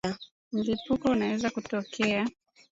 Mlipuko 0.51 1.09
unaweza 1.11 1.49
kutokea 1.51 2.27